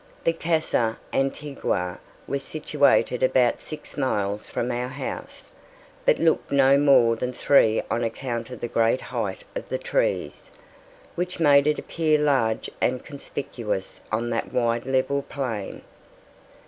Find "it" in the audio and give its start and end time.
11.67-11.77